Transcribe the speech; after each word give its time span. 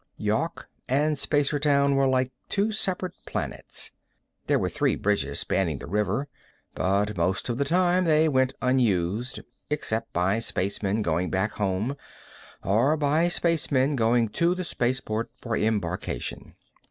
Yawk 0.17 0.67
and 0.89 1.15
Spacertown 1.15 1.93
were 1.93 2.07
like 2.07 2.31
two 2.49 2.71
separate 2.71 3.13
planets. 3.27 3.91
There 4.47 4.57
were 4.57 4.67
three 4.67 4.95
bridges 4.95 5.41
spanning 5.41 5.77
the 5.77 5.85
river, 5.85 6.27
but 6.73 7.15
most 7.15 7.49
of 7.49 7.59
the 7.59 7.65
time 7.65 8.05
they 8.05 8.27
went 8.27 8.53
unused, 8.63 9.41
except 9.69 10.11
by 10.11 10.39
spacemen 10.39 11.03
going 11.03 11.29
back 11.29 11.51
home 11.51 11.95
or 12.63 12.97
by 12.97 13.27
spacemen 13.27 13.95
going 13.95 14.29
to 14.29 14.55
the 14.55 14.63
spaceport 14.63 15.29
for 15.37 15.55
embarkation. 15.55 16.55